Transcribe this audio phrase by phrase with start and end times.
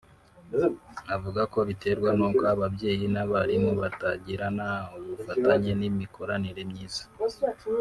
[1.15, 4.65] avuga ko biterwa nuko ababyeyi n’abarimu batagirana
[4.97, 7.03] ubufatanye n’imikoranire myiza